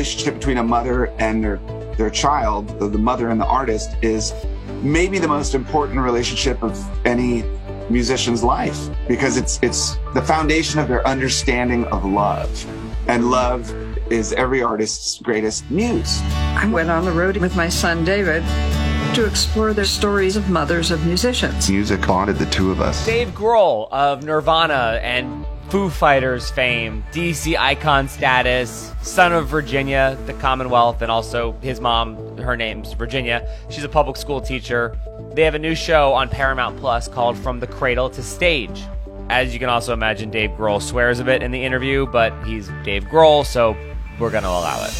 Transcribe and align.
relationship 0.00 0.34
between 0.34 0.56
a 0.56 0.62
mother 0.62 1.06
and 1.18 1.44
their 1.44 1.58
their 1.98 2.08
child, 2.08 2.66
the, 2.78 2.88
the 2.88 2.96
mother 2.96 3.28
and 3.28 3.38
the 3.38 3.44
artist, 3.44 3.90
is 4.00 4.32
maybe 4.80 5.18
the 5.18 5.28
most 5.28 5.54
important 5.54 6.00
relationship 6.00 6.62
of 6.62 6.74
any 7.06 7.44
musician's 7.90 8.42
life 8.42 8.88
because 9.06 9.36
it's 9.36 9.58
it's 9.60 9.98
the 10.14 10.22
foundation 10.22 10.80
of 10.80 10.88
their 10.88 11.06
understanding 11.06 11.84
of 11.88 12.06
love. 12.06 12.48
And 13.08 13.30
love 13.30 13.70
is 14.10 14.32
every 14.32 14.62
artist's 14.62 15.18
greatest 15.18 15.70
muse. 15.70 16.22
I 16.56 16.66
went 16.72 16.88
on 16.88 17.04
the 17.04 17.12
road 17.12 17.36
with 17.36 17.54
my 17.54 17.68
son 17.68 18.02
David 18.02 18.42
to 19.14 19.26
explore 19.26 19.74
the 19.74 19.84
stories 19.84 20.34
of 20.34 20.48
mothers 20.48 20.90
of 20.90 21.04
musicians. 21.04 21.68
Music 21.68 22.00
bonded 22.06 22.36
the 22.36 22.46
two 22.46 22.70
of 22.70 22.80
us. 22.80 23.04
Dave 23.04 23.28
Grohl 23.34 23.88
of 23.90 24.24
Nirvana 24.24 24.98
and 25.02 25.44
Foo 25.70 25.88
Fighters 25.88 26.50
fame, 26.50 27.04
DC 27.12 27.56
icon 27.56 28.08
status, 28.08 28.92
son 29.02 29.32
of 29.32 29.46
Virginia, 29.46 30.18
the 30.26 30.32
Commonwealth, 30.34 31.00
and 31.00 31.12
also 31.12 31.52
his 31.62 31.80
mom, 31.80 32.36
her 32.38 32.56
name's 32.56 32.92
Virginia. 32.94 33.48
She's 33.70 33.84
a 33.84 33.88
public 33.88 34.16
school 34.16 34.40
teacher. 34.40 34.98
They 35.34 35.44
have 35.44 35.54
a 35.54 35.60
new 35.60 35.76
show 35.76 36.12
on 36.12 36.28
Paramount 36.28 36.76
Plus 36.78 37.06
called 37.06 37.38
From 37.38 37.60
the 37.60 37.68
Cradle 37.68 38.10
to 38.10 38.20
Stage. 38.20 38.82
As 39.28 39.52
you 39.52 39.60
can 39.60 39.68
also 39.68 39.92
imagine, 39.92 40.28
Dave 40.28 40.50
Grohl 40.50 40.82
swears 40.82 41.20
a 41.20 41.24
bit 41.24 41.40
in 41.40 41.52
the 41.52 41.64
interview, 41.64 42.04
but 42.04 42.32
he's 42.44 42.68
Dave 42.82 43.04
Grohl, 43.04 43.46
so 43.46 43.76
we're 44.18 44.30
going 44.30 44.42
to 44.42 44.48
allow 44.48 44.84
it. 44.84 44.90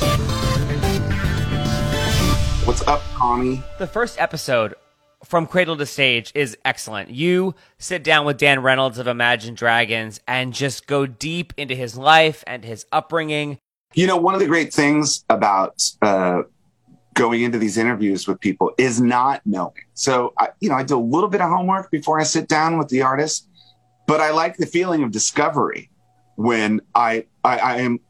What's 2.64 2.87
up, 2.87 3.02
Tommy? 3.14 3.61
The 3.80 3.89
first 3.89 4.20
episode 4.20 4.75
from 5.24 5.47
Cradle 5.47 5.77
to 5.77 5.87
Stage 5.87 6.33
is 6.34 6.56
excellent. 6.65 7.10
You 7.10 7.55
sit 7.78 8.02
down 8.02 8.24
with 8.24 8.38
Dan 8.38 8.62
Reynolds 8.62 8.98
of 8.98 9.06
Imagine 9.06 9.55
Dragons 9.55 10.20
and 10.27 10.52
just 10.52 10.87
go 10.87 11.06
deep 11.06 11.52
into 11.56 11.74
his 11.74 11.97
life 11.97 12.42
and 12.47 12.65
his 12.65 12.87
upbringing. 12.92 13.59
You 13.95 14.06
know, 14.06 14.16
one 14.16 14.34
of 14.34 14.41
the 14.41 14.47
great 14.47 14.73
things 14.73 15.25
about 15.28 15.83
uh, 16.00 16.42
going 17.14 17.42
into 17.42 17.58
these 17.58 17.77
interviews 17.77 18.27
with 18.27 18.41
people 18.41 18.72
is 18.78 19.00
not 19.00 19.42
knowing. 19.45 19.84
So, 19.95 20.33
I, 20.39 20.48
you 20.61 20.69
know, 20.69 20.77
I 20.77 20.84
do 20.84 20.98
a 20.98 21.00
little 21.00 21.28
bit 21.28 21.41
of 21.41 21.50
homework 21.50 21.91
before 21.91 22.20
I 22.20 22.23
sit 22.23 22.48
down 22.48 22.78
with 22.78 22.89
the 22.89 23.02
artist, 23.02 23.48
but 24.06 24.20
I 24.20 24.30
like 24.30 24.56
the 24.56 24.67
feeling 24.67 25.02
of 25.02 25.11
discovery 25.11 25.91
when 26.36 26.80
I 26.95 27.27
I, 27.45 27.58
I 27.58 27.77
am 27.78 28.00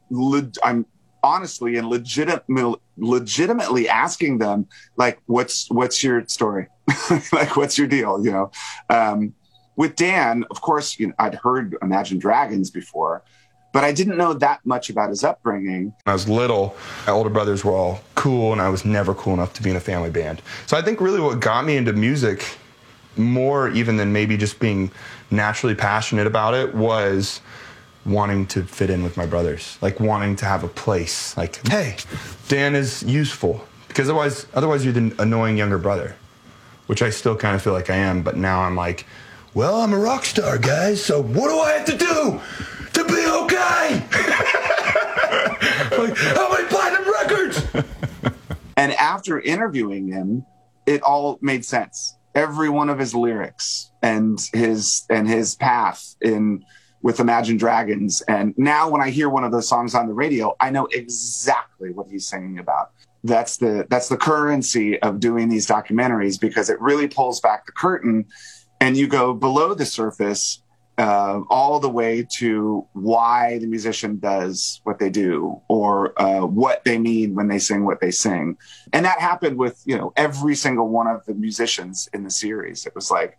I'm 0.63 0.85
honestly 1.23 1.75
and 1.75 1.87
legitimately 1.87 2.79
legitimately 3.01 3.89
asking 3.89 4.37
them 4.37 4.67
like 4.95 5.19
what's 5.25 5.69
what's 5.69 6.03
your 6.03 6.25
story? 6.27 6.67
Like 7.33 7.57
what's 7.57 7.77
your 7.77 7.87
deal 7.87 8.23
you 8.23 8.31
know? 8.31 8.51
Um, 8.89 9.33
with 9.75 9.95
dan 9.95 10.45
of 10.51 10.61
course 10.61 10.99
you 10.99 11.07
know, 11.07 11.13
i'd 11.19 11.35
heard 11.35 11.75
imagine 11.81 12.19
dragons 12.19 12.69
before 12.69 13.23
but 13.73 13.83
i 13.83 13.91
didn't 13.91 14.17
know 14.17 14.33
that 14.33 14.59
much 14.65 14.89
about 14.89 15.09
his 15.09 15.23
upbringing. 15.23 15.85
When 15.85 15.93
i 16.05 16.13
was 16.13 16.27
little 16.27 16.75
my 17.07 17.13
older 17.13 17.29
brothers 17.29 17.63
were 17.63 17.73
all 17.73 18.01
cool 18.15 18.51
and 18.51 18.61
i 18.61 18.69
was 18.69 18.85
never 18.85 19.13
cool 19.13 19.33
enough 19.33 19.53
to 19.53 19.63
be 19.63 19.69
in 19.69 19.75
a 19.75 19.79
family 19.79 20.09
band. 20.09 20.41
So 20.67 20.77
i 20.77 20.81
think 20.81 21.01
really 21.01 21.21
what 21.21 21.39
got 21.39 21.65
me 21.65 21.77
into 21.77 21.93
music 21.93 22.57
more 23.17 23.69
even 23.69 23.97
than 23.97 24.13
maybe 24.13 24.37
just 24.37 24.59
being 24.59 24.91
naturally 25.31 25.75
passionate 25.75 26.27
about 26.27 26.53
it 26.53 26.75
was 26.75 27.41
wanting 28.05 28.45
to 28.47 28.63
fit 28.63 28.89
in 28.89 29.03
with 29.03 29.17
my 29.17 29.25
brothers, 29.25 29.77
like 29.81 29.99
wanting 29.99 30.35
to 30.37 30.45
have 30.45 30.63
a 30.63 30.67
place. 30.67 31.35
Like, 31.37 31.65
hey, 31.67 31.97
Dan 32.47 32.75
is 32.75 33.03
useful 33.03 33.65
because 33.87 34.09
otherwise, 34.09 34.47
otherwise 34.53 34.83
you're 34.83 34.93
the 34.93 35.13
annoying 35.19 35.57
younger 35.57 35.77
brother, 35.77 36.15
which 36.87 37.01
I 37.01 37.09
still 37.09 37.35
kind 37.35 37.55
of 37.55 37.61
feel 37.61 37.73
like 37.73 37.89
I 37.89 37.97
am. 37.97 38.23
But 38.23 38.37
now 38.37 38.61
I'm 38.61 38.75
like, 38.75 39.05
well, 39.53 39.81
I'm 39.81 39.93
a 39.93 39.99
rock 39.99 40.25
star, 40.25 40.57
guys. 40.57 41.03
So 41.03 41.21
what 41.21 41.49
do 41.49 41.59
I 41.59 41.71
have 41.73 41.85
to 41.85 41.97
do 41.97 42.41
to 42.93 43.05
be 43.05 43.25
okay? 43.43 43.99
like, 45.97 46.17
how 46.17 46.51
many 46.51 46.67
platinum 46.67 47.11
records? 47.11 47.63
and 48.77 48.93
after 48.93 49.39
interviewing 49.39 50.07
him, 50.07 50.45
it 50.85 51.01
all 51.03 51.37
made 51.41 51.65
sense. 51.65 52.15
Every 52.33 52.69
one 52.69 52.89
of 52.89 52.97
his 52.97 53.13
lyrics 53.13 53.91
and 54.01 54.39
his 54.53 55.05
and 55.09 55.27
his 55.27 55.55
path 55.55 56.15
in 56.21 56.63
with 57.01 57.19
Imagine 57.19 57.57
Dragons. 57.57 58.21
And 58.27 58.53
now 58.57 58.89
when 58.89 59.01
I 59.01 59.09
hear 59.09 59.29
one 59.29 59.43
of 59.43 59.51
those 59.51 59.67
songs 59.67 59.95
on 59.95 60.07
the 60.07 60.13
radio, 60.13 60.55
I 60.59 60.69
know 60.69 60.87
exactly 60.91 61.91
what 61.91 62.07
he's 62.09 62.27
singing 62.27 62.59
about. 62.59 62.91
That's 63.23 63.57
the 63.57 63.85
that's 63.89 64.09
the 64.09 64.17
currency 64.17 64.99
of 65.01 65.19
doing 65.19 65.49
these 65.49 65.67
documentaries 65.67 66.39
because 66.39 66.69
it 66.69 66.81
really 66.81 67.07
pulls 67.07 67.39
back 67.39 67.65
the 67.65 67.71
curtain 67.71 68.25
and 68.79 68.97
you 68.97 69.07
go 69.07 69.33
below 69.33 69.75
the 69.75 69.85
surface 69.85 70.63
uh, 70.97 71.41
all 71.49 71.79
the 71.79 71.89
way 71.89 72.27
to 72.37 72.85
why 72.93 73.57
the 73.59 73.67
musician 73.67 74.19
does 74.19 74.81
what 74.83 74.99
they 74.99 75.09
do 75.09 75.59
or 75.67 76.19
uh, 76.21 76.45
what 76.45 76.83
they 76.83 76.97
mean 76.97 77.33
when 77.33 77.47
they 77.47 77.59
sing 77.59 77.85
what 77.85 78.01
they 78.01 78.11
sing. 78.11 78.57
And 78.91 79.05
that 79.05 79.19
happened 79.19 79.57
with, 79.57 79.81
you 79.85 79.97
know, 79.97 80.13
every 80.15 80.55
single 80.55 80.89
one 80.89 81.07
of 81.07 81.25
the 81.25 81.33
musicians 81.33 82.09
in 82.13 82.23
the 82.23 82.29
series. 82.29 82.85
It 82.85 82.93
was 82.93 83.09
like, 83.09 83.37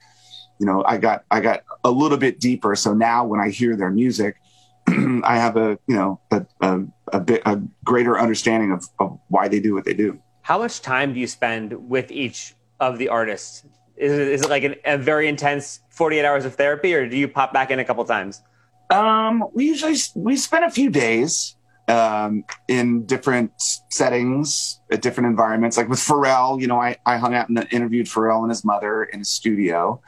you 0.58 0.66
know, 0.66 0.84
I 0.86 0.98
got 0.98 1.24
I 1.30 1.40
got 1.40 1.64
a 1.84 1.90
little 1.90 2.18
bit 2.18 2.40
deeper. 2.40 2.74
So 2.76 2.94
now 2.94 3.24
when 3.24 3.40
I 3.40 3.50
hear 3.50 3.76
their 3.76 3.90
music, 3.90 4.36
I 4.88 5.36
have 5.36 5.56
a 5.56 5.78
you 5.86 5.96
know 5.96 6.20
a, 6.30 6.46
a, 6.60 6.80
a, 7.12 7.20
bit 7.20 7.42
a 7.46 7.60
greater 7.84 8.18
understanding 8.18 8.72
of, 8.72 8.84
of 8.98 9.18
why 9.28 9.48
they 9.48 9.60
do 9.60 9.74
what 9.74 9.84
they 9.84 9.94
do. 9.94 10.20
How 10.42 10.58
much 10.58 10.82
time 10.82 11.14
do 11.14 11.20
you 11.20 11.26
spend 11.26 11.72
with 11.88 12.10
each 12.10 12.54
of 12.80 12.98
the 12.98 13.08
artists? 13.08 13.64
Is 13.96 14.12
it, 14.12 14.28
is 14.28 14.42
it 14.42 14.50
like 14.50 14.64
an, 14.64 14.74
a 14.84 14.98
very 14.98 15.28
intense 15.28 15.80
48 15.90 16.24
hours 16.24 16.44
of 16.44 16.54
therapy, 16.54 16.94
or 16.94 17.08
do 17.08 17.16
you 17.16 17.28
pop 17.28 17.52
back 17.52 17.70
in 17.70 17.78
a 17.78 17.84
couple 17.84 18.04
times? 18.04 18.42
Um, 18.90 19.44
we 19.54 19.66
usually 19.66 19.96
we 20.14 20.36
spend 20.36 20.64
a 20.64 20.70
few 20.70 20.90
days 20.90 21.56
um, 21.88 22.44
in 22.68 23.06
different 23.06 23.52
settings, 23.90 24.80
at 24.90 25.02
different 25.02 25.28
environments. 25.28 25.76
Like 25.76 25.88
with 25.88 25.98
Pharrell, 25.98 26.60
you 26.60 26.66
know, 26.66 26.80
I, 26.80 26.96
I 27.06 27.16
hung 27.16 27.34
out 27.34 27.48
and 27.48 27.66
interviewed 27.70 28.06
Pharrell 28.06 28.42
and 28.42 28.50
his 28.50 28.64
mother 28.64 29.04
in 29.04 29.20
a 29.20 29.24
studio. 29.24 30.00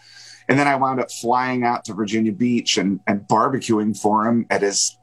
And 0.49 0.59
then 0.59 0.69
I 0.69 0.77
wound 0.77 1.01
up 1.01 1.11
flying 1.11 1.65
out 1.65 1.85
to 1.87 1.95
Virginia 1.95 2.33
Beach 2.33 2.79
and, 2.79 3.01
and 3.07 3.23
barbecuing 3.23 3.99
for 3.99 4.27
him 4.27 4.47
at 4.51 4.63
his 4.63 4.99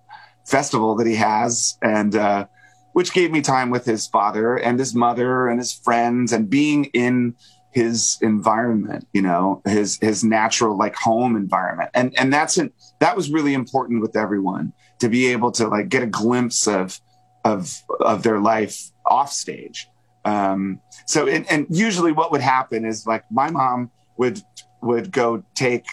festival 0.46 0.96
that 0.96 1.08
he 1.08 1.16
has. 1.16 1.78
And, 1.82 2.16
uh, 2.16 2.46
which 2.94 3.14
gave 3.14 3.32
me 3.32 3.42
time 3.42 3.70
with 3.70 3.86
his 3.86 4.08
father 4.08 4.58
and 4.58 4.78
his 4.78 4.94
mother 4.94 5.48
and 5.48 5.60
his 5.60 5.72
friends 5.74 6.34
and 6.34 6.50
being 6.50 6.86
in 6.86 7.36
his 7.72 8.18
environment, 8.22 9.08
you 9.14 9.22
know, 9.22 9.62
his, 9.66 9.98
his 10.02 10.24
natural 10.26 10.78
like 10.78 10.96
home 10.96 11.38
environment. 11.38 11.90
And, 11.94 12.14
and 12.20 12.34
that's, 12.34 12.58
an, 12.58 12.72
that 13.00 13.16
was 13.16 13.32
really 13.32 13.54
important 13.54 14.02
with 14.02 14.18
everyone 14.18 14.74
to 15.00 15.08
be 15.08 15.28
able 15.28 15.52
to 15.54 15.68
like 15.70 15.88
get 15.88 16.04
a 16.04 16.08
glimpse 16.08 16.68
of, 16.68 17.00
of, 17.46 17.74
of 18.02 18.24
their 18.24 18.40
life 18.40 18.92
off 19.06 19.32
stage. 19.32 19.88
Um, 20.26 20.82
so, 21.06 21.28
and, 21.28 21.50
and 21.50 21.66
usually 21.70 22.12
what 22.12 22.32
would 22.32 22.42
happen 22.42 22.86
is 22.86 23.08
like 23.08 23.24
my 23.32 23.50
mom 23.50 23.90
would 24.18 24.42
would 24.82 25.12
go 25.12 25.44
take 25.56 25.86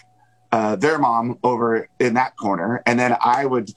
uh, 0.52 0.76
their 0.76 0.98
mom 0.98 1.38
over 1.42 1.88
in 1.98 2.14
that 2.14 2.36
corner, 2.36 2.82
and 2.86 2.98
then 2.98 3.16
I 3.20 3.44
would 3.44 3.70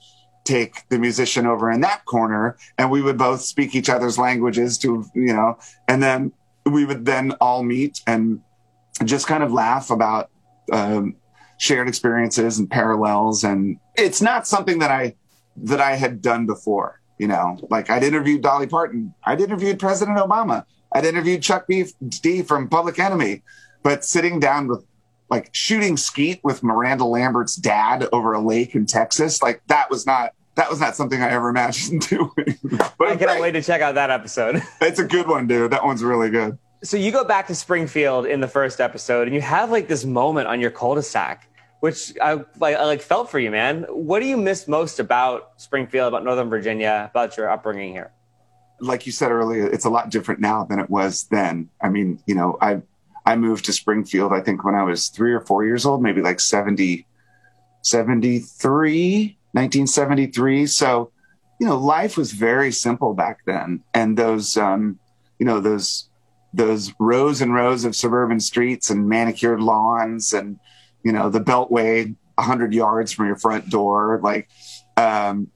take 0.44 0.88
the 0.88 0.98
musician 0.98 1.46
over 1.46 1.70
in 1.70 1.80
that 1.82 2.04
corner, 2.04 2.56
and 2.78 2.90
we 2.90 3.02
would 3.02 3.18
both 3.18 3.42
speak 3.42 3.74
each 3.74 3.88
other's 3.88 4.18
languages 4.18 4.78
to 4.78 5.04
you 5.14 5.32
know, 5.32 5.58
and 5.88 6.02
then 6.02 6.32
we 6.64 6.84
would 6.84 7.04
then 7.04 7.32
all 7.40 7.62
meet 7.62 8.00
and 8.06 8.40
just 9.04 9.26
kind 9.26 9.42
of 9.42 9.52
laugh 9.52 9.90
about 9.90 10.30
um, 10.72 11.16
shared 11.58 11.88
experiences 11.88 12.58
and 12.58 12.70
parallels, 12.70 13.44
and 13.44 13.78
it's 13.96 14.22
not 14.22 14.46
something 14.46 14.78
that 14.78 14.90
I 14.90 15.14
that 15.56 15.80
I 15.80 15.96
had 15.96 16.22
done 16.22 16.46
before. 16.46 17.00
You 17.18 17.28
know, 17.28 17.58
like 17.70 17.90
I'd 17.90 18.02
interviewed 18.02 18.42
Dolly 18.42 18.66
Parton, 18.66 19.14
I'd 19.24 19.40
interviewed 19.40 19.78
President 19.78 20.18
Obama, 20.18 20.64
I'd 20.92 21.04
interviewed 21.04 21.42
Chuck 21.42 21.66
D 21.68 22.42
from 22.42 22.68
Public 22.68 22.98
Enemy, 22.98 23.42
but 23.82 24.04
sitting 24.04 24.40
down 24.40 24.68
with 24.68 24.84
like 25.32 25.48
shooting 25.52 25.96
skeet 25.96 26.40
with 26.44 26.62
Miranda 26.62 27.06
Lambert's 27.06 27.56
dad 27.56 28.06
over 28.12 28.34
a 28.34 28.38
lake 28.38 28.74
in 28.74 28.84
Texas. 28.84 29.40
Like 29.40 29.62
that 29.68 29.88
was 29.88 30.04
not 30.04 30.34
that 30.56 30.68
was 30.68 30.78
not 30.78 30.94
something 30.94 31.22
I 31.22 31.30
ever 31.30 31.48
imagined 31.48 32.06
doing. 32.08 32.58
but 32.98 33.08
I 33.08 33.16
cannot 33.16 33.40
wait 33.40 33.52
to 33.52 33.62
check 33.62 33.80
out 33.80 33.94
that 33.94 34.10
episode. 34.10 34.62
it's 34.82 34.98
a 34.98 35.04
good 35.04 35.26
one, 35.26 35.46
dude. 35.46 35.70
That 35.70 35.86
one's 35.86 36.04
really 36.04 36.28
good. 36.28 36.58
So 36.84 36.98
you 36.98 37.10
go 37.10 37.24
back 37.24 37.46
to 37.46 37.54
Springfield 37.54 38.26
in 38.26 38.40
the 38.40 38.48
first 38.48 38.78
episode, 38.78 39.26
and 39.26 39.34
you 39.34 39.40
have 39.40 39.70
like 39.70 39.88
this 39.88 40.04
moment 40.04 40.48
on 40.48 40.60
your 40.60 40.70
cul-de-sac, 40.70 41.48
which 41.80 42.12
I 42.20 42.34
like, 42.58 42.76
I 42.76 42.84
like 42.84 43.00
felt 43.00 43.30
for 43.30 43.38
you, 43.38 43.50
man. 43.50 43.86
What 43.88 44.20
do 44.20 44.26
you 44.26 44.36
miss 44.36 44.68
most 44.68 45.00
about 45.00 45.52
Springfield, 45.56 46.08
about 46.08 46.24
Northern 46.24 46.50
Virginia, 46.50 47.08
about 47.10 47.38
your 47.38 47.48
upbringing 47.48 47.92
here? 47.92 48.12
Like 48.80 49.06
you 49.06 49.12
said 49.12 49.30
earlier, 49.30 49.66
it's 49.66 49.86
a 49.86 49.90
lot 49.90 50.10
different 50.10 50.40
now 50.40 50.64
than 50.64 50.78
it 50.78 50.90
was 50.90 51.24
then. 51.30 51.70
I 51.80 51.88
mean, 51.88 52.20
you 52.26 52.34
know, 52.34 52.58
I 52.60 52.82
I 53.24 53.36
moved 53.36 53.64
to 53.66 53.72
Springfield, 53.72 54.32
I 54.32 54.40
think 54.40 54.64
when 54.64 54.74
I 54.74 54.82
was 54.82 55.08
three 55.08 55.32
or 55.32 55.40
four 55.40 55.64
years 55.64 55.86
old, 55.86 56.02
maybe 56.02 56.22
like 56.22 56.40
70, 56.40 57.06
73, 57.82 59.38
1973. 59.52 60.66
So, 60.66 61.12
you 61.60 61.66
know, 61.66 61.78
life 61.78 62.16
was 62.16 62.32
very 62.32 62.72
simple 62.72 63.14
back 63.14 63.40
then. 63.46 63.82
And 63.94 64.16
those, 64.16 64.56
um, 64.56 64.98
you 65.38 65.46
know, 65.46 65.60
those, 65.60 66.08
those 66.52 66.92
rows 66.98 67.40
and 67.40 67.54
rows 67.54 67.84
of 67.84 67.94
suburban 67.94 68.40
streets 68.40 68.90
and 68.90 69.08
manicured 69.08 69.60
lawns 69.60 70.32
and, 70.32 70.58
you 71.04 71.12
know, 71.12 71.30
the 71.30 71.40
beltway 71.40 72.14
100 72.34 72.74
yards 72.74 73.12
from 73.12 73.26
your 73.26 73.36
front 73.36 73.70
door, 73.70 74.20
like, 74.22 74.48
um, 74.96 75.48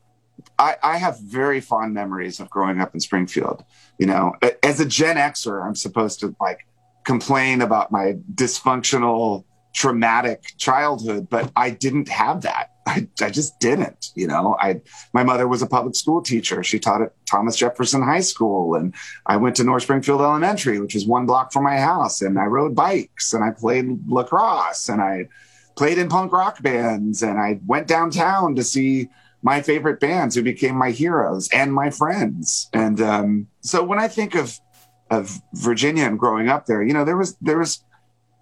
I, 0.59 0.77
I 0.83 0.97
have 0.99 1.19
very 1.21 1.61
fond 1.61 1.93
memories 1.93 2.41
of 2.41 2.49
growing 2.49 2.81
up 2.81 2.95
in 2.95 3.01
Springfield. 3.01 3.65
You 3.99 4.07
know, 4.07 4.35
as 4.63 4.81
a 4.81 4.87
Gen 4.87 5.17
Xer, 5.17 5.67
I'm 5.67 5.75
supposed 5.75 6.21
to 6.21 6.35
like 6.41 6.67
complain 7.07 7.63
about 7.63 7.91
my 7.91 8.17
dysfunctional, 8.35 9.45
traumatic 9.75 10.43
childhood, 10.59 11.29
but 11.31 11.51
I 11.57 11.71
didn't 11.71 12.09
have 12.09 12.43
that. 12.43 12.73
I, 12.87 13.09
I 13.21 13.31
just 13.31 13.59
didn't, 13.59 14.11
you 14.15 14.27
know, 14.27 14.57
I, 14.61 14.81
my 15.13 15.23
mother 15.23 15.49
was 15.49 15.63
a 15.63 15.67
public 15.67 15.97
school 15.97 16.23
teacher. 16.23 16.63
She 16.63 16.79
taught 16.79 17.03
at 17.03 17.13
Thomas 17.27 17.57
Jefferson 17.57 18.03
High 18.03 18.21
School 18.21 18.75
and 18.75 18.95
I 19.27 19.37
went 19.39 19.57
to 19.57 19.65
North 19.65 19.83
Springfield 19.85 20.21
Elementary, 20.21 20.79
which 20.81 20.95
is 20.95 21.07
one 21.07 21.27
block 21.27 21.53
from 21.53 21.65
my 21.65 21.79
house. 21.79 22.23
And 22.23 22.39
I 22.39 22.45
rode 22.45 22.75
bikes 22.75 23.33
and 23.33 23.43
I 23.43 23.51
played 23.51 24.09
lacrosse 24.09 24.89
and 24.89 25.01
I 25.01 25.29
played 25.77 25.99
in 25.99 26.09
punk 26.09 26.33
rock 26.33 26.63
bands 26.63 27.23
and 27.23 27.39
I 27.39 27.61
went 27.67 27.87
downtown 27.87 28.55
to 28.55 28.65
see 28.65 29.09
my 29.43 29.63
favorite 29.63 30.01
bands 30.01 30.35
who 30.35 30.43
became 30.43 30.77
my 30.77 30.91
heroes 30.91 31.49
and 31.53 31.73
my 31.73 31.91
friends. 31.91 32.69
And, 32.73 33.01
um, 33.01 33.49
so 33.61 33.83
when 33.83 33.99
I 33.99 34.09
think 34.09 34.35
of, 34.35 34.59
of 35.11 35.41
Virginia 35.55 36.05
and 36.05 36.19
growing 36.19 36.49
up 36.49 36.67
there, 36.67 36.83
you 36.83 36.93
know, 36.93 37.05
there 37.05 37.17
was, 37.17 37.37
there 37.41 37.59
was, 37.59 37.83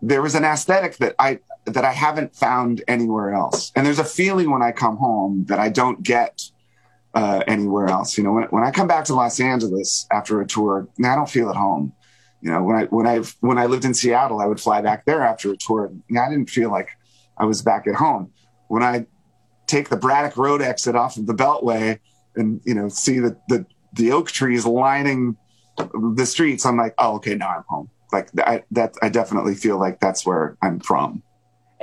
there 0.03 0.23
was 0.23 0.35
an 0.35 0.45
aesthetic 0.45 0.97
that 0.99 1.15
I, 1.19 1.41
that 1.67 1.85
I 1.85 1.93
haven't 1.93 2.35
found 2.35 2.83
anywhere 2.89 3.33
else. 3.33 3.73
And 3.75 3.87
there's 3.87 3.99
a 3.99 4.05
feeling 4.05 4.51
when 4.51 4.63
I 4.63 4.73
come 4.73 4.97
home 4.97 5.45
that 5.49 5.59
I 5.59 5.71
don't 5.71 6.03
get 6.03 6.43
uh, 7.15 7.43
anywhere 7.47 7.87
else. 7.87 8.19
You 8.19 8.25
know, 8.25 8.33
when, 8.33 8.45
when 8.45 8.65
I 8.65 8.71
come 8.71 8.87
back 8.87 9.05
to 9.07 9.15
Los 9.15 9.41
Angeles 9.41 10.07
after 10.11 10.41
a 10.41 10.47
tour, 10.47 10.89
I 10.99 11.15
don't 11.15 11.31
feel 11.31 11.49
at 11.49 11.57
home. 11.57 11.93
You 12.41 12.51
know, 12.51 12.63
when 12.63 12.77
I 12.77 12.85
when 12.87 13.07
I 13.07 13.21
when 13.41 13.57
I 13.57 13.65
lived 13.65 13.87
in 13.87 13.95
Seattle, 13.95 14.41
I 14.41 14.47
would 14.47 14.61
fly 14.61 14.83
back 14.83 15.07
there 15.07 15.23
after 15.23 15.51
a 15.51 15.57
tour. 15.57 15.87
And 15.87 16.19
I 16.19 16.29
didn't 16.29 16.51
feel 16.51 16.71
like 16.71 16.91
I 17.39 17.47
was 17.47 17.63
back 17.63 17.87
at 17.87 17.95
home. 17.95 18.33
When 18.69 18.83
I 18.83 19.07
take 19.67 19.89
the 19.89 19.97
Braddock 19.97 20.37
Road 20.37 20.61
exit 20.61 20.95
off 20.95 21.17
of 21.17 21.27
the 21.27 21.35
Beltway 21.35 21.99
and 22.37 22.61
you 22.65 22.75
know 22.75 22.89
see 22.89 23.19
the 23.19 23.37
the, 23.49 23.65
the 23.95 24.13
oak 24.13 24.31
trees 24.31 24.67
lining 24.67 25.39
the 25.77 26.27
streets, 26.27 26.65
I'm 26.65 26.77
like, 26.77 26.95
oh, 26.99 27.17
okay, 27.17 27.35
now 27.35 27.49
I'm 27.49 27.65
home. 27.69 27.91
Like 28.13 28.31
I, 28.39 28.63
that, 28.71 28.95
I 29.03 29.09
definitely 29.09 29.55
feel 29.55 29.79
like 29.79 30.01
that's 30.01 30.25
where 30.25 30.57
I'm 30.63 30.81
from 30.81 31.23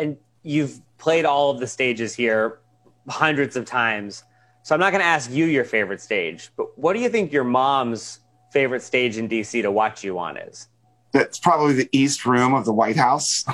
and 0.01 0.17
you've 0.43 0.81
played 0.97 1.25
all 1.25 1.51
of 1.51 1.59
the 1.59 1.67
stages 1.67 2.15
here 2.15 2.59
hundreds 3.07 3.55
of 3.55 3.65
times. 3.65 4.23
So 4.63 4.75
I'm 4.75 4.79
not 4.79 4.91
going 4.91 5.01
to 5.01 5.07
ask 5.07 5.31
you 5.31 5.45
your 5.45 5.65
favorite 5.65 6.01
stage, 6.01 6.51
but 6.57 6.77
what 6.77 6.93
do 6.93 6.99
you 6.99 7.09
think 7.09 7.31
your 7.31 7.43
mom's 7.43 8.19
favorite 8.51 8.81
stage 8.81 9.17
in 9.17 9.29
DC 9.29 9.61
to 9.61 9.71
watch 9.71 10.03
you 10.03 10.19
on 10.19 10.37
is? 10.37 10.67
That's 11.13 11.39
probably 11.39 11.73
the 11.73 11.89
East 11.91 12.25
Room 12.25 12.53
of 12.53 12.63
the 12.63 12.71
White 12.71 12.95
House. 12.95 13.43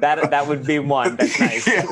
that 0.00 0.28
that 0.30 0.48
would 0.48 0.66
be 0.66 0.80
one. 0.80 1.14
That's 1.14 1.38
nice. 1.40 1.68
yeah, 1.68 1.84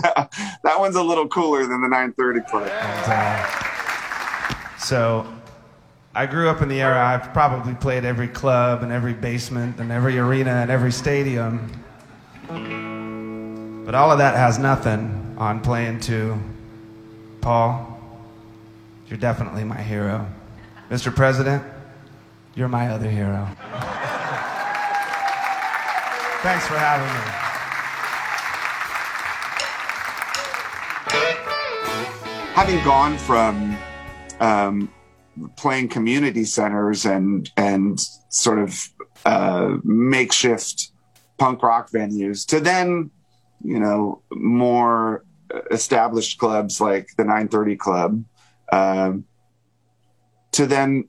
that 0.64 0.80
one's 0.80 0.96
a 0.96 1.02
little 1.02 1.28
cooler 1.28 1.66
than 1.66 1.82
the 1.82 1.88
930 1.88 2.40
Club. 2.50 2.68
uh, 2.72 4.78
so, 4.78 5.24
I 6.16 6.24
grew 6.24 6.48
up 6.48 6.62
in 6.62 6.70
the 6.70 6.80
era 6.80 6.98
I've 6.98 7.34
probably 7.34 7.74
played 7.74 8.06
every 8.06 8.28
club 8.28 8.82
and 8.82 8.90
every 8.90 9.12
basement 9.12 9.78
and 9.80 9.92
every 9.92 10.18
arena 10.18 10.50
and 10.50 10.70
every 10.70 10.90
stadium. 10.90 11.70
But 13.84 13.94
all 13.94 14.10
of 14.10 14.16
that 14.16 14.34
has 14.34 14.58
nothing 14.58 15.34
on 15.36 15.60
playing 15.60 16.00
to 16.00 16.38
Paul. 17.42 18.00
You're 19.08 19.18
definitely 19.18 19.62
my 19.64 19.76
hero. 19.76 20.26
Mr. 20.88 21.14
President, 21.14 21.62
you're 22.54 22.66
my 22.66 22.88
other 22.88 23.10
hero. 23.10 23.46
Thanks 26.40 26.66
for 26.66 26.78
having 26.78 27.12
me. 27.12 27.20
Having 32.54 32.84
gone 32.84 33.18
from 33.18 33.76
um, 34.40 34.88
playing 35.56 35.88
community 35.88 36.44
centers 36.44 37.04
and 37.04 37.50
and 37.56 38.00
sort 38.28 38.58
of 38.58 38.88
uh, 39.24 39.76
makeshift 39.84 40.92
punk 41.38 41.62
rock 41.62 41.90
venues 41.90 42.46
to 42.46 42.60
then 42.60 43.10
you 43.62 43.80
know, 43.80 44.22
more 44.32 45.24
established 45.70 46.38
clubs 46.38 46.80
like 46.80 47.08
the 47.16 47.24
930 47.24 47.76
Club, 47.76 48.24
um, 48.72 49.24
to 50.52 50.66
then 50.66 51.08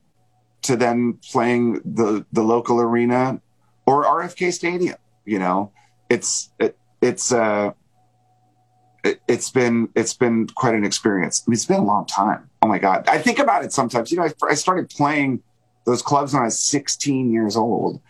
to 0.63 0.75
then 0.75 1.19
playing 1.31 1.81
the 1.85 2.25
the 2.31 2.41
local 2.41 2.79
arena 2.79 3.41
or 3.85 4.03
RFK 4.05 4.51
Stadium. 4.51 4.97
You 5.25 5.39
know, 5.39 5.71
it's 6.09 6.49
it, 6.59 6.77
it's 7.01 7.31
uh 7.31 7.71
it, 9.03 9.21
has 9.27 9.49
been 9.49 9.89
it's 9.95 10.13
been 10.13 10.47
quite 10.47 10.75
an 10.75 10.85
experience. 10.85 11.43
I 11.45 11.49
mean, 11.49 11.55
it's 11.55 11.65
been 11.65 11.79
a 11.79 11.85
long 11.85 12.05
time. 12.05 12.49
Oh 12.61 12.67
my 12.67 12.79
god, 12.79 13.07
I 13.07 13.17
think 13.17 13.39
about 13.39 13.63
it 13.63 13.71
sometimes. 13.73 14.11
You 14.11 14.17
know, 14.17 14.23
I, 14.23 14.33
I 14.49 14.53
started 14.55 14.89
playing 14.89 15.41
those 15.85 16.01
clubs 16.01 16.33
when 16.33 16.41
I 16.41 16.45
was 16.45 16.59
16 16.59 17.31
years 17.31 17.55
old, 17.55 18.01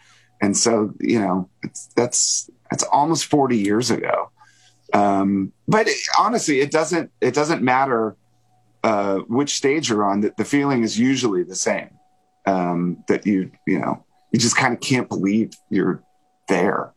and 0.42 0.56
so 0.56 0.94
you 1.00 1.20
know, 1.20 1.50
that's 1.96 2.50
that's 2.70 2.84
almost 2.84 3.26
40 3.26 3.58
years 3.58 3.92
ago. 3.92 4.32
Um, 4.94 5.52
but 5.68 5.88
it, 5.88 5.98
honestly, 6.18 6.62
it 6.62 6.72
doesn't 6.72 7.12
it 7.22 7.34
doesn't 7.34 7.62
matter 7.62 8.16
uh, 8.84 9.18
which 9.28 9.56
stage 9.56 9.90
you're 9.90 10.06
on. 10.06 10.22
That 10.22 10.38
the 10.38 10.46
feeling 10.46 10.84
is 10.84 10.98
usually 10.98 11.44
the 11.44 11.56
same. 11.56 11.90
Um, 12.46 13.04
that 13.10 13.26
you 13.26 13.52
you 13.66 13.80
know 13.80 14.06
you 14.32 14.40
just 14.40 14.56
kind 14.56 14.74
of 14.74 14.80
can't 14.80 15.10
believe 15.10 15.52
you're 15.70 16.04
there. 16.48 16.94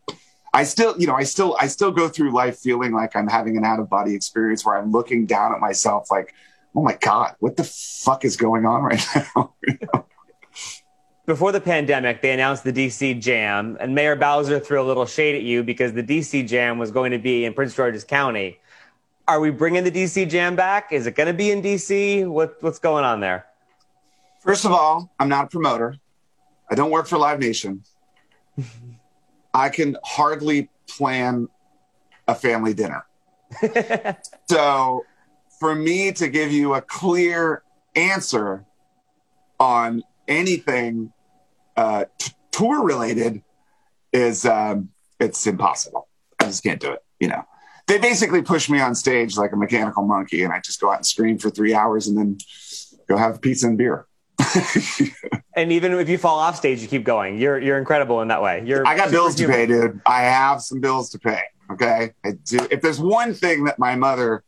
I 0.52 0.64
still, 0.64 0.94
you 0.99 1.06
know, 1.06 1.14
I 1.14 1.23
still, 1.23 1.56
I 1.61 1.69
still 1.69 1.93
go 1.93 2.08
through 2.08 2.32
life 2.32 2.58
feeling 2.58 2.93
like 2.93 3.14
I'm 3.14 3.29
having 3.29 3.56
an 3.56 3.64
out 3.64 3.79
of 3.79 3.88
body 3.88 4.14
experience 4.14 4.64
where 4.64 4.76
I'm 4.76 4.91
looking 4.91 5.26
down 5.26 5.55
at 5.55 5.61
myself 5.61 6.11
like, 6.11 6.35
oh 6.75 6.82
my 6.82 6.97
God, 7.00 7.37
what 7.38 7.56
the 7.56 7.64
fuck 7.64 8.25
is 8.25 8.37
going 8.37 8.67
on 8.67 8.82
right 8.82 9.05
now? 9.14 9.55
you 9.67 9.79
know? 9.94 10.06
before 11.31 11.52
the 11.52 11.61
pandemic, 11.61 12.23
they 12.23 12.32
announced 12.32 12.64
the 12.64 12.73
DC 12.73 13.20
Jam, 13.20 13.76
and 13.79 13.94
Mayor 13.94 14.17
Bowser 14.17 14.58
threw 14.58 14.82
a 14.82 14.82
little 14.82 15.06
shade 15.06 15.37
at 15.37 15.43
you 15.43 15.62
because 15.62 15.93
the 15.93 16.02
DC 16.02 16.49
Jam 16.49 16.76
was 16.76 16.91
going 16.91 17.12
to 17.12 17.19
be 17.19 17.44
in 17.44 17.55
Prince 17.55 17.76
George's 17.76 18.02
County. 18.02 18.58
Are 19.29 19.38
we 19.38 19.50
bringing 19.50 19.85
the 19.85 19.93
DC 19.93 20.29
Jam 20.29 20.56
back? 20.56 20.93
Is 20.93 21.06
it 21.06 21.14
going 21.14 21.29
to 21.29 21.32
be 21.32 21.52
in 21.52 21.62
DC? 21.62 22.26
What, 22.26 22.61
what's 22.62 22.81
going 22.81 23.05
on 23.05 23.20
there? 23.20 23.47
First 24.41 24.64
of 24.64 24.73
all, 24.73 25.08
I'm 25.20 25.29
not 25.29 25.44
a 25.44 25.47
promoter. 25.47 25.94
I 26.69 26.75
don't 26.75 26.91
work 26.91 27.06
for 27.06 27.17
Live 27.17 27.38
Nation. 27.38 27.85
I 29.55 29.69
can 29.69 29.97
hardly 30.05 30.69
plan 30.88 31.49
a 32.29 32.35
family 32.35 32.75
dinner. 32.75 33.05
so, 34.49 35.05
for 35.58 35.75
me 35.75 36.12
to 36.12 36.29
give 36.29 36.52
you 36.52 36.75
a 36.75 36.81
clear 36.81 37.62
answer 37.94 38.64
on 39.59 40.02
anything 40.28 41.12
uh, 41.76 42.04
t- 42.19 42.33
tour 42.50 42.83
related 42.83 43.42
is 44.12 44.47
um, 44.47 44.90
it's 45.19 45.47
impossible. 45.47 46.09
I 46.40 46.45
just 46.45 46.62
can't 46.62 46.80
do 46.80 46.92
it. 46.92 47.00
You 47.19 47.28
know, 47.28 47.45
they 47.87 47.99
basically 47.99 48.42
push 48.42 48.71
me 48.71 48.80
on 48.80 48.95
stage 48.95 49.37
like 49.37 49.52
a 49.52 49.57
mechanical 49.57 50.04
monkey, 50.04 50.42
and 50.42 50.52
I 50.52 50.61
just 50.61 50.80
go 50.80 50.90
out 50.90 50.97
and 50.97 51.07
scream 51.07 51.38
for 51.38 51.50
three 51.50 51.75
hours, 51.75 52.09
and 52.09 52.16
then 52.16 52.38
go 53.09 53.16
have 53.16 53.40
pizza 53.42 53.66
and 53.66 53.76
beer. 53.76 54.07
and 55.54 55.73
even 55.73 55.92
if 55.95 56.09
you 56.09 56.19
fall 56.19 56.38
off 56.38 56.57
stage, 56.57 56.80
you 56.80 56.88
keep 56.88 57.04
going. 57.04 57.38
You're 57.38 57.59
you're 57.59 57.78
incredible 57.78 58.21
in 58.21 58.28
that 58.28 58.42
way. 58.42 58.62
You're 58.64 58.87
I 58.87 58.97
got 58.97 59.11
bills 59.11 59.38
human. 59.38 59.57
to 59.57 59.59
pay, 59.59 59.66
dude. 59.66 60.00
I 60.07 60.23
have 60.23 60.62
some 60.62 60.80
bills 60.80 61.11
to 61.11 61.19
pay. 61.19 61.42
Okay, 61.71 62.12
I 62.25 62.33
do. 62.33 62.66
If 62.71 62.83
there's 62.83 63.00
one 63.00 63.35
thing 63.35 63.64
that 63.64 63.78
my 63.78 63.95
mother 63.95 64.42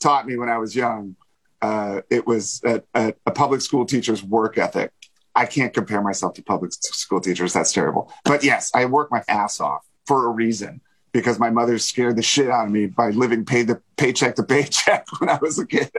taught 0.00 0.26
me 0.26 0.36
when 0.36 0.48
I 0.48 0.58
was 0.58 0.74
young, 0.74 1.16
uh, 1.60 2.00
it 2.10 2.26
was 2.26 2.60
a, 2.64 2.82
a, 2.94 3.14
a 3.26 3.30
public 3.30 3.60
school 3.60 3.84
teacher's 3.84 4.22
work 4.22 4.58
ethic. 4.58 4.92
I 5.34 5.46
can't 5.46 5.74
compare 5.74 6.00
myself 6.00 6.34
to 6.34 6.42
public 6.42 6.72
school 6.72 7.20
teachers. 7.20 7.52
That's 7.52 7.72
terrible. 7.72 8.12
But 8.24 8.44
yes, 8.44 8.70
I 8.74 8.84
work 8.84 9.10
my 9.10 9.22
ass 9.28 9.60
off 9.60 9.84
for 10.06 10.26
a 10.26 10.28
reason 10.28 10.80
because 11.12 11.38
my 11.38 11.48
mother 11.48 11.78
scared 11.78 12.16
the 12.16 12.22
shit 12.22 12.50
out 12.50 12.66
of 12.66 12.72
me 12.72 12.86
by 12.86 13.10
living 13.10 13.44
pay 13.44 13.62
the 13.62 13.80
paycheck 13.96 14.34
to 14.34 14.42
paycheck 14.42 15.06
when 15.18 15.30
I 15.30 15.38
was 15.40 15.58
a 15.58 15.66
kid. 15.66 15.90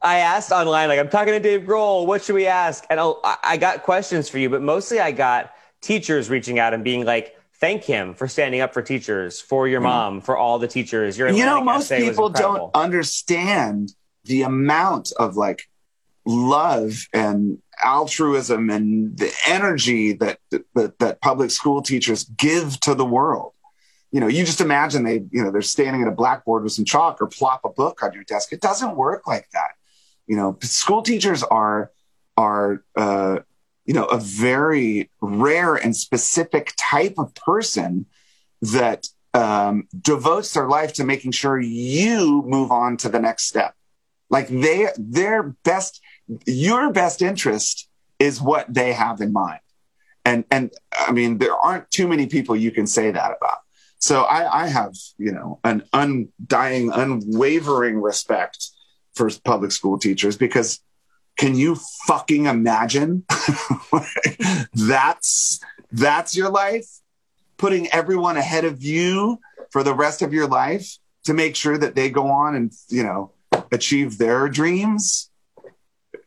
I 0.00 0.18
asked 0.18 0.52
online, 0.52 0.88
like, 0.88 1.00
I'm 1.00 1.08
talking 1.08 1.32
to 1.32 1.40
Dave 1.40 1.62
Grohl. 1.62 2.06
What 2.06 2.22
should 2.22 2.34
we 2.34 2.46
ask? 2.46 2.84
And 2.88 3.00
I'll, 3.00 3.20
I 3.42 3.56
got 3.56 3.82
questions 3.82 4.28
for 4.28 4.38
you, 4.38 4.48
but 4.48 4.62
mostly 4.62 5.00
I 5.00 5.10
got 5.10 5.52
teachers 5.80 6.30
reaching 6.30 6.58
out 6.58 6.72
and 6.74 6.84
being 6.84 7.04
like, 7.04 7.36
thank 7.54 7.84
him 7.84 8.14
for 8.14 8.28
standing 8.28 8.60
up 8.60 8.72
for 8.72 8.82
teachers, 8.82 9.40
for 9.40 9.66
your 9.66 9.80
mm-hmm. 9.80 9.88
mom, 9.88 10.20
for 10.20 10.36
all 10.36 10.58
the 10.58 10.68
teachers. 10.68 11.18
Your 11.18 11.28
you 11.30 11.44
know, 11.44 11.62
most 11.62 11.90
people 11.90 12.28
don't 12.28 12.70
understand 12.74 13.92
the 14.24 14.42
amount 14.42 15.12
of 15.18 15.36
like 15.36 15.68
love 16.24 17.08
and 17.12 17.58
altruism 17.82 18.70
and 18.70 19.16
the 19.18 19.32
energy 19.46 20.12
that, 20.12 20.38
that 20.74 20.98
that 20.98 21.20
public 21.20 21.50
school 21.50 21.80
teachers 21.80 22.24
give 22.24 22.78
to 22.80 22.94
the 22.94 23.04
world 23.04 23.52
you 24.10 24.20
know 24.20 24.26
you 24.26 24.44
just 24.44 24.60
imagine 24.60 25.04
they 25.04 25.22
you 25.30 25.42
know 25.42 25.50
they're 25.50 25.62
standing 25.62 26.02
at 26.02 26.08
a 26.08 26.12
blackboard 26.12 26.64
with 26.64 26.72
some 26.72 26.84
chalk 26.84 27.20
or 27.20 27.26
plop 27.26 27.60
a 27.64 27.68
book 27.68 28.02
on 28.02 28.12
your 28.12 28.24
desk 28.24 28.52
it 28.52 28.60
doesn't 28.60 28.96
work 28.96 29.26
like 29.26 29.48
that 29.52 29.72
you 30.28 30.36
know 30.36 30.56
school 30.62 31.02
teachers 31.02 31.42
are 31.42 31.90
are 32.36 32.84
uh, 32.96 33.38
you 33.84 33.94
know 33.94 34.04
a 34.04 34.18
very 34.18 35.10
rare 35.20 35.74
and 35.74 35.96
specific 35.96 36.74
type 36.76 37.14
of 37.18 37.34
person 37.34 38.06
that 38.62 39.08
um, 39.34 39.88
devotes 40.00 40.54
their 40.54 40.68
life 40.68 40.94
to 40.94 41.04
making 41.04 41.32
sure 41.32 41.60
you 41.60 42.42
move 42.46 42.70
on 42.70 42.96
to 42.98 43.08
the 43.08 43.18
next 43.20 43.44
step 43.44 43.74
Like 44.30 44.48
they, 44.48 44.88
their 44.98 45.54
best, 45.64 46.00
your 46.46 46.92
best 46.92 47.22
interest 47.22 47.88
is 48.18 48.40
what 48.40 48.72
they 48.72 48.92
have 48.92 49.20
in 49.20 49.32
mind. 49.32 49.60
And, 50.24 50.44
and 50.50 50.70
I 50.92 51.12
mean, 51.12 51.38
there 51.38 51.54
aren't 51.54 51.90
too 51.90 52.08
many 52.08 52.26
people 52.26 52.56
you 52.56 52.70
can 52.70 52.86
say 52.86 53.10
that 53.10 53.36
about. 53.36 53.58
So 53.98 54.22
I, 54.22 54.64
I 54.64 54.66
have, 54.68 54.94
you 55.18 55.32
know, 55.32 55.60
an 55.64 55.84
undying, 55.92 56.90
unwavering 56.92 58.00
respect 58.00 58.70
for 59.18 59.28
public 59.44 59.72
school 59.72 59.98
teachers 59.98 60.38
because 60.38 60.80
can 61.36 61.54
you 61.54 61.76
fucking 62.06 62.46
imagine 62.46 63.24
that's 64.74 65.60
that's 65.92 66.36
your 66.36 66.48
life? 66.48 66.86
Putting 67.58 67.88
everyone 67.88 68.36
ahead 68.36 68.64
of 68.64 68.82
you 68.82 69.40
for 69.70 69.82
the 69.82 69.92
rest 69.92 70.22
of 70.22 70.32
your 70.32 70.46
life 70.46 70.96
to 71.24 71.34
make 71.34 71.56
sure 71.56 71.76
that 71.76 71.94
they 71.94 72.08
go 72.08 72.28
on 72.28 72.54
and 72.54 72.72
you 72.88 73.02
know 73.02 73.32
achieve 73.70 74.18
their 74.18 74.48
dreams? 74.48 75.30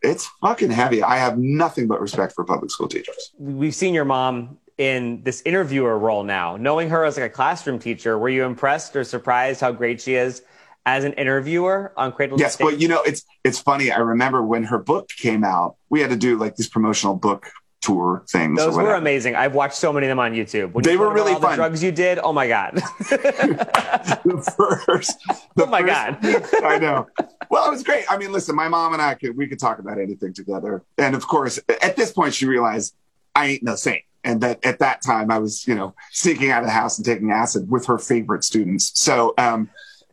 It's 0.04 0.30
fucking 0.42 0.72
heavy. 0.72 1.04
I 1.04 1.18
have 1.18 1.38
nothing 1.38 1.88
but 1.88 2.02
respect 2.02 2.34
for 2.34 2.44
public 2.44 2.72
school 2.72 2.88
teachers. 2.88 3.32
We've 3.38 3.76
seen 3.76 3.94
your 3.94 4.06
mom 4.06 4.58
in 4.78 5.22
this 5.24 5.44
interviewer 5.46 5.98
role 6.00 6.24
now. 6.24 6.58
Knowing 6.58 6.90
her 6.90 7.06
as 7.06 7.18
like 7.18 7.28
a 7.28 7.30
classroom 7.30 7.78
teacher 7.78 8.18
were 8.18 8.30
you 8.30 8.44
impressed 8.44 8.96
or 8.96 9.04
surprised 9.04 9.62
how 9.62 9.72
great 9.72 10.02
she 10.02 10.16
is 10.16 10.42
as 10.86 11.04
an 11.04 11.14
interviewer 11.14 11.94
on 11.96 12.12
Cradle 12.12 12.40
yes, 12.40 12.58
but 12.58 12.82
you 12.82 12.88
know, 12.88 13.02
it's 13.04 13.24
it's 13.44 13.60
funny. 13.60 13.92
I 13.92 14.00
remember 14.00 14.42
when 14.42 14.64
her 14.64 14.80
book 14.80 15.10
came 15.10 15.44
out, 15.44 15.76
we 15.90 16.02
had 16.02 16.10
to 16.10 16.16
do 16.16 16.38
like 16.38 16.56
these 16.56 16.68
promotional 16.68 17.16
book 17.16 17.52
tour 17.82 18.24
things. 18.30 18.58
Those 18.58 18.76
were 18.76 18.94
amazing. 18.94 19.36
I've 19.36 19.56
watched 19.56 19.76
so 19.76 19.92
many 19.92 20.06
of 20.08 20.10
them 20.10 20.20
on 20.20 20.34
YouTube. 20.34 20.72
When 20.74 20.84
they 20.84 20.98
were 20.98 21.12
really 21.12 21.34
fun. 21.34 21.52
The 21.52 21.56
drugs 21.56 21.84
you 21.84 21.92
did, 21.92 22.20
oh 22.20 22.32
my 22.32 22.48
god. 22.48 22.76
the 23.00 24.54
first. 24.86 25.20
The 25.56 25.64
oh 25.64 25.66
my 25.66 25.82
first, 25.82 26.22
god. 26.54 26.64
I 26.64 26.78
know. 26.78 27.08
Well, 27.50 27.68
it 27.68 27.72
was 27.72 27.84
great. 27.84 28.06
I 28.10 28.18
mean, 28.18 28.32
listen, 28.32 28.56
my 28.56 28.68
mom 28.68 28.94
and 28.94 29.02
I 29.02 29.16
could 29.16 29.36
we 29.36 29.48
could 29.48 29.60
talk 29.60 29.80
about 29.80 30.00
anything 30.00 30.34
together, 30.34 30.84
and 30.98 31.16
of 31.16 31.28
course, 31.28 31.60
at 31.82 31.96
this 31.96 32.12
point, 32.12 32.34
she 32.34 32.46
realized 32.46 32.96
I 33.36 33.48
ain't 33.48 33.64
no 33.64 33.76
saint. 33.76 34.04
And 34.24 34.40
that 34.42 34.64
at 34.64 34.78
that 34.80 35.02
time 35.02 35.32
I 35.32 35.40
was, 35.40 35.68
you 35.68 35.74
know, 35.74 35.96
sneaking 36.12 36.52
out 36.52 36.62
of 36.62 36.68
the 36.68 36.72
house 36.72 37.00
and 37.00 37.06
taking 37.06 37.32
acid 37.32 37.72
with 37.72 37.88
her 37.88 37.98
favorite 37.98 38.44
students. 38.44 38.92
So, 38.94 39.34
um, 39.40 39.72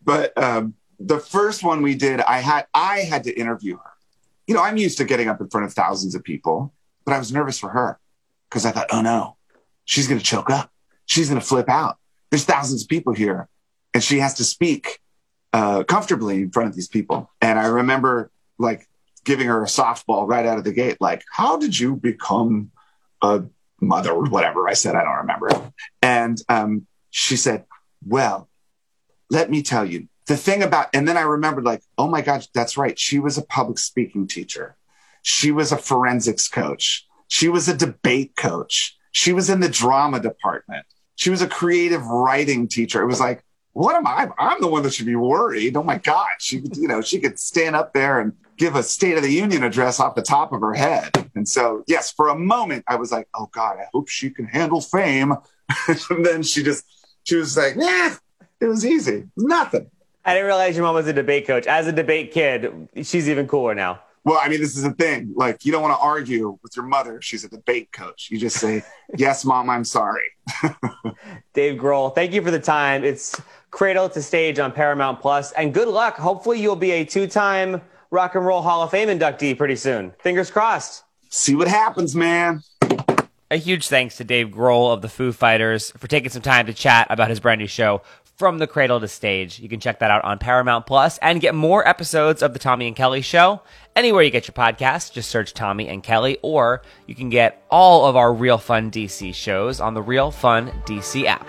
but 0.09 0.33
um, 0.43 0.73
the 0.99 1.19
first 1.19 1.63
one 1.63 1.83
we 1.83 1.95
did, 1.95 2.23
I 2.23 2.39
had 2.39 2.67
I 2.73 3.01
had 3.01 3.25
to 3.25 3.39
interview 3.39 3.77
her. 3.77 3.91
You 4.47 4.55
know, 4.55 4.63
I'm 4.63 4.79
used 4.79 4.97
to 4.97 5.05
getting 5.05 5.29
up 5.29 5.39
in 5.39 5.51
front 5.51 5.67
of 5.67 5.75
thousands 5.75 6.15
of 6.15 6.25
people, 6.25 6.73
but 7.05 7.13
I 7.13 7.19
was 7.19 7.31
nervous 7.31 7.59
for 7.59 7.69
her 7.69 8.01
because 8.49 8.65
I 8.65 8.71
thought, 8.71 8.87
oh 8.91 9.03
no, 9.03 9.37
she's 9.85 10.09
going 10.09 10.19
to 10.19 10.25
choke 10.25 10.49
up. 10.49 10.73
She's 11.05 11.29
going 11.29 11.39
to 11.39 11.47
flip 11.47 11.69
out. 11.69 11.99
There's 12.31 12.47
thousands 12.47 12.85
of 12.85 12.89
people 12.89 13.13
here, 13.13 13.51
and 13.93 14.03
she 14.03 14.21
has 14.21 14.33
to 14.37 14.45
speak 14.45 14.99
uh, 15.53 15.85
comfortably 15.85 16.37
in 16.37 16.53
front 16.53 16.71
of 16.71 16.75
these 16.75 16.89
people. 16.89 17.31
And 17.43 17.59
I 17.59 17.67
remember 17.67 18.31
like 18.59 18.89
giving 19.27 19.49
her 19.49 19.63
a 19.63 19.67
softball 19.67 20.27
right 20.27 20.47
out 20.47 20.57
of 20.57 20.65
the 20.65 20.73
gate, 20.73 20.97
like, 21.03 21.23
how 21.31 21.59
did 21.59 21.79
you 21.79 21.97
become 21.97 22.71
a 23.21 23.45
mother 23.79 24.13
or 24.13 24.25
whatever 24.31 24.71
I 24.71 24.73
said? 24.73 24.95
I 24.95 25.05
don't 25.05 25.19
remember. 25.19 25.51
And 26.01 26.41
um, 26.49 26.87
she 27.11 27.37
said, 27.37 27.67
well, 28.07 28.49
let 29.31 29.51
me 29.51 29.63
tell 29.63 29.85
you 29.85 30.09
the 30.29 30.37
thing 30.37 30.63
about, 30.63 30.89
and 30.93 31.09
then 31.09 31.17
I 31.17 31.23
remembered 31.23 31.65
like, 31.65 31.83
oh 31.97 32.07
my 32.07 32.21
God, 32.21 32.47
that's 32.55 32.77
right. 32.77 32.99
She 32.99 33.19
was 33.19 33.39
a 33.39 33.43
public 33.43 33.79
speaking 33.79 34.27
teacher. 34.27 34.77
She 35.23 35.51
was 35.51 35.73
a 35.73 35.79
forensics 35.79 36.49
coach. 36.49 37.07
She 37.29 37.49
was 37.49 37.69
a 37.69 37.77
debate 37.77 38.37
coach. 38.37 38.97
She 39.11 39.33
was 39.33 39.51
in 39.51 39.61
the 39.61 39.69
drama 39.69 40.21
department. 40.21 40.87
She 41.17 41.31
was 41.31 41.43
a 41.43 41.49
creative 41.49 42.07
writing 42.07 42.69
teacher. 42.69 43.03
It 43.03 43.07
was 43.07 43.21
like, 43.21 43.43
what 43.73 43.97
am 43.97 44.07
I? 44.07 44.29
I'm 44.39 44.61
the 44.61 44.69
one 44.69 44.83
that 44.83 44.93
should 44.93 45.07
be 45.07 45.17
worried. 45.17 45.77
Oh 45.77 45.83
my 45.83 45.99
God. 45.99 46.29
She, 46.39 46.63
you 46.75 46.89
know, 46.89 47.01
she 47.01 47.21
could 47.21 47.39
stand 47.39 47.75
up 47.75 47.93
there 47.93 48.21
and 48.21 48.33
give 48.57 48.77
a 48.77 48.83
State 48.83 49.17
of 49.17 49.23
the 49.23 49.33
Union 49.33 49.63
address 49.65 49.99
off 49.99 50.15
the 50.15 50.23
top 50.23 50.53
of 50.53 50.61
her 50.61 50.75
head. 50.75 51.31
And 51.35 51.49
so, 51.49 51.85
yes, 51.87 52.13
for 52.13 52.29
a 52.29 52.39
moment, 52.39 52.85
I 52.87 52.97
was 52.97 53.13
like, 53.13 53.29
oh 53.35 53.49
God, 53.53 53.77
I 53.79 53.87
hope 53.93 54.09
she 54.09 54.31
can 54.31 54.47
handle 54.47 54.81
fame. 54.81 55.35
and 56.11 56.25
then 56.25 56.43
she 56.43 56.63
just, 56.63 56.85
she 57.25 57.37
was 57.37 57.57
like, 57.57 57.75
yeah, 57.77 58.17
it 58.61 58.67
was 58.67 58.85
easy. 58.85 59.25
Nothing. 59.37 59.91
I 60.25 60.35
didn't 60.35 60.47
realize 60.47 60.77
your 60.77 60.85
mom 60.85 60.95
was 60.95 61.07
a 61.07 61.13
debate 61.13 61.47
coach. 61.47 61.67
As 61.67 61.87
a 61.87 61.93
debate 61.93 62.33
kid, 62.33 62.89
she's 63.03 63.29
even 63.29 63.47
cooler 63.47 63.75
now. 63.75 64.01
Well, 64.25 64.39
I 64.43 64.49
mean, 64.49 64.61
this 64.61 64.77
is 64.77 64.83
the 64.83 64.93
thing. 64.93 65.33
Like, 65.35 65.65
you 65.65 65.73
don't 65.73 65.81
want 65.81 65.99
to 65.99 66.05
argue 66.05 66.59
with 66.63 66.77
your 66.77 66.85
mother. 66.85 67.23
She's 67.23 67.45
a 67.45 67.49
debate 67.49 67.93
coach. 67.93 68.29
You 68.31 68.39
just 68.39 68.57
say, 68.57 68.83
"Yes, 69.17 69.45
mom, 69.45 69.71
I'm 69.71 69.85
sorry." 69.85 70.25
Dave 71.55 71.81
Grohl, 71.81 72.15
thank 72.15 72.35
you 72.35 72.43
for 72.43 72.51
the 72.51 72.61
time. 72.61 73.05
It's 73.05 73.41
Cradle 73.71 74.09
to 74.11 74.21
Stage 74.21 74.59
on 74.59 74.73
Paramount 74.73 75.21
Plus, 75.21 75.53
and 75.53 75.73
good 75.73 75.89
luck. 75.89 76.17
Hopefully, 76.17 76.61
you'll 76.61 76.77
be 76.77 76.91
a 76.91 77.05
two-time 77.05 77.81
Rock 78.11 78.35
and 78.35 78.45
Roll 78.45 78.61
Hall 78.61 78.83
of 78.83 78.91
Fame 78.91 79.09
inductee 79.09 79.57
pretty 79.57 79.77
soon. 79.77 80.13
Fingers 80.19 80.51
crossed. 80.51 81.05
See 81.31 81.55
what 81.55 81.69
happens, 81.69 82.15
man. 82.15 82.63
A 83.51 83.57
huge 83.57 83.89
thanks 83.89 84.17
to 84.19 84.25
Dave 84.25 84.49
Grohl 84.49 84.93
of 84.93 85.01
the 85.01 85.09
Foo 85.09 85.33
Fighters 85.33 85.91
for 85.93 86.07
taking 86.07 86.29
some 86.29 86.43
time 86.43 86.67
to 86.67 86.75
chat 86.75 87.07
about 87.09 87.31
his 87.31 87.41
brand 87.41 87.61
new 87.61 87.67
show, 87.67 88.03
From 88.39 88.59
the 88.59 88.69
Cradle 88.69 89.01
to 89.01 89.09
Stage. 89.09 89.59
You 89.59 89.69
can 89.69 89.81
check 89.81 89.99
that 89.99 90.13
out 90.13 90.23
on 90.25 90.39
Paramount 90.39 90.87
Plus 90.87 91.19
and 91.19 91.41
get 91.41 91.57
more 91.57 91.87
episodes 91.89 92.41
of 92.41 92.53
The 92.53 92.61
Tommy 92.61 92.87
and 92.87 92.95
Kelly 92.95 93.21
Show. 93.21 93.63
Anywhere 93.97 94.23
you 94.23 94.31
get 94.31 94.47
your 94.47 94.55
podcast, 94.55 95.11
just 95.11 95.29
search 95.29 95.55
Tommy 95.55 95.89
and 95.89 96.05
Kelly, 96.05 96.39
or 96.41 96.83
you 97.09 97.17
can 97.17 97.31
get 97.31 97.61
all 97.69 98.07
of 98.07 98.15
our 98.15 98.33
Real 98.33 98.57
Fun 98.57 98.93
DC 98.93 99.35
shows 99.35 99.81
on 99.81 99.95
the 99.95 100.03
Real 100.03 100.31
Fun 100.31 100.69
DC 100.87 101.25
app. 101.25 101.49